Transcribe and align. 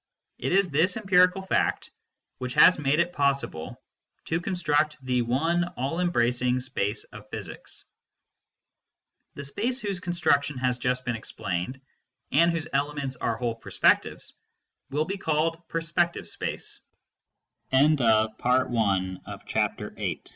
It 0.39 0.51
is 0.51 0.71
this 0.71 0.97
empirical 0.97 1.43
fact 1.43 1.91
which 2.39 2.55
has 2.55 2.79
made 2.79 2.99
it 2.99 3.13
possible 3.13 3.79
to 4.25 4.41
construct 4.41 4.97
the 5.05 5.21
one 5.21 5.63
all 5.77 5.99
embracing 5.99 6.59
space 6.59 7.03
of 7.05 7.29
physics. 7.29 7.85
The 9.35 9.43
space 9.43 9.79
whose 9.79 9.99
construction 9.99 10.57
has 10.57 10.79
just 10.79 11.05
been 11.05 11.15
explained, 11.15 11.79
and 12.31 12.49
whose 12.51 12.67
elements 12.73 13.15
are 13.17 13.37
whole 13.37 13.53
perspectives, 13.53 14.33
will 14.89 15.05
be 15.05 15.17
called 15.19 15.61